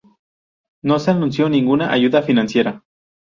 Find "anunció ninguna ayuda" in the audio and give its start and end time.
1.11-2.23